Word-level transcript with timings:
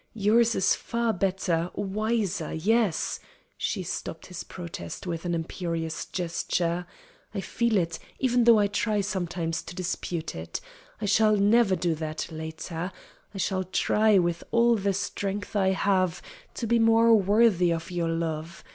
Yours 0.15 0.55
is 0.55 0.73
far 0.73 1.13
better, 1.13 1.69
wiser 1.75 2.51
yes" 2.51 3.19
she 3.55 3.83
stopped 3.83 4.25
his 4.25 4.43
protest 4.43 5.05
with 5.05 5.25
an 5.25 5.35
imperious 5.35 6.07
gesture 6.07 6.87
"I 7.35 7.41
feel 7.41 7.77
it, 7.77 7.99
even 8.17 8.45
though 8.45 8.57
I 8.57 8.65
try 8.65 9.01
sometimes 9.01 9.61
to 9.61 9.75
dispute 9.75 10.33
it. 10.33 10.59
I 10.99 11.05
shall 11.05 11.37
never 11.37 11.75
do 11.75 11.93
that 11.93 12.31
later. 12.31 12.91
I 13.31 13.37
shall 13.37 13.63
try, 13.63 14.17
with 14.17 14.43
all 14.49 14.75
the 14.75 14.93
strength 14.93 15.55
I 15.55 15.73
have, 15.73 16.19
to 16.55 16.65
be 16.65 16.79
more 16.79 17.15
worthy 17.15 17.71
of 17.71 17.91
your 17.91 18.09
love. 18.09 18.63